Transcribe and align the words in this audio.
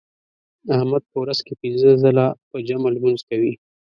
احمد 0.75 1.03
په 1.11 1.17
ورځ 1.23 1.39
کې 1.45 1.53
پینځه 1.61 1.89
ځله 2.03 2.25
په 2.49 2.57
جمع 2.67 2.89
لمونځ 2.95 3.19
کوي. 3.29 3.53